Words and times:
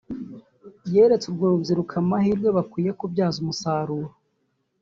yeretse 0.93 1.25
urwo 1.27 1.45
rubyiruko 1.51 1.93
amahirwe 2.03 2.47
bakwiye 2.57 2.91
kubyaza 2.99 3.37
umusaruro 3.43 4.09